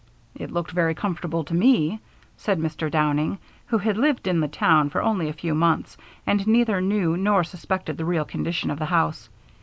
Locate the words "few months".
5.33-5.95